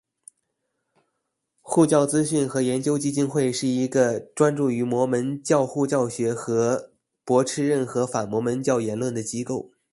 [1.61, 6.91] 护教资讯和研究基金会是一个专注于摩门教护教学和
[7.23, 9.69] 驳斥任何反摩门教言论的机构。